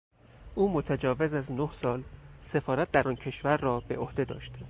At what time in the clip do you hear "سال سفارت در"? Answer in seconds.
1.73-3.07